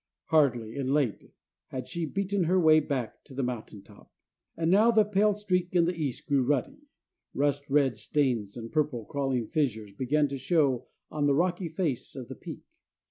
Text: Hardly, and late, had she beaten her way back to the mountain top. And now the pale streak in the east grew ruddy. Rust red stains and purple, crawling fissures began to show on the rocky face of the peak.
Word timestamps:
Hardly, 0.29 0.77
and 0.77 0.91
late, 0.91 1.31
had 1.67 1.87
she 1.87 2.07
beaten 2.07 2.45
her 2.45 2.59
way 2.59 2.79
back 2.79 3.23
to 3.25 3.35
the 3.35 3.43
mountain 3.43 3.83
top. 3.83 4.11
And 4.57 4.71
now 4.71 4.89
the 4.89 5.05
pale 5.05 5.35
streak 5.35 5.75
in 5.75 5.85
the 5.85 5.93
east 5.93 6.25
grew 6.25 6.41
ruddy. 6.43 6.87
Rust 7.35 7.69
red 7.69 7.97
stains 7.97 8.57
and 8.57 8.71
purple, 8.71 9.05
crawling 9.05 9.45
fissures 9.45 9.93
began 9.93 10.27
to 10.29 10.39
show 10.39 10.87
on 11.11 11.27
the 11.27 11.35
rocky 11.35 11.69
face 11.69 12.15
of 12.15 12.29
the 12.29 12.35
peak. 12.35 12.63